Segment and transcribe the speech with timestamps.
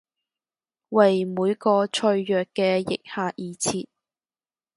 [0.89, 3.85] 為每個脆弱嘅腋下而設！